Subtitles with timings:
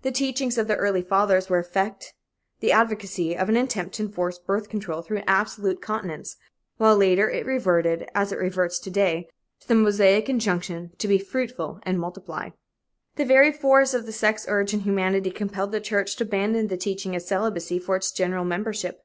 [0.00, 2.14] The teachings of the "Early Fathers" were effect
[2.60, 6.36] the advocacy of an attempt to enforce birth control through absolute continence,
[6.78, 9.28] while later it reverted, as it reverts to day,
[9.60, 12.48] to the Mosaic injunction to "be fruitful and multiply."
[13.16, 16.78] The very force of the sex urge in humanity compelled the church to abandon the
[16.78, 19.02] teaching of celibacy for its general membership.